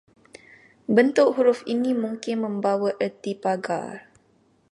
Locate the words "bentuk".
0.95-1.29